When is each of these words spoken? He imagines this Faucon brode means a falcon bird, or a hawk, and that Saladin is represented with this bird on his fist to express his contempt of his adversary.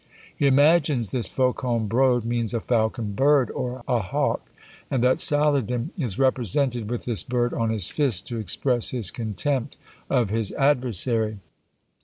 He 0.35 0.47
imagines 0.47 1.11
this 1.11 1.27
Faucon 1.27 1.87
brode 1.87 2.25
means 2.25 2.55
a 2.55 2.59
falcon 2.59 3.11
bird, 3.11 3.51
or 3.51 3.83
a 3.87 3.99
hawk, 3.99 4.49
and 4.89 5.03
that 5.03 5.19
Saladin 5.19 5.91
is 5.95 6.17
represented 6.17 6.89
with 6.89 7.05
this 7.05 7.21
bird 7.23 7.53
on 7.53 7.69
his 7.69 7.87
fist 7.91 8.25
to 8.29 8.39
express 8.39 8.89
his 8.89 9.11
contempt 9.11 9.77
of 10.09 10.31
his 10.31 10.51
adversary. 10.53 11.37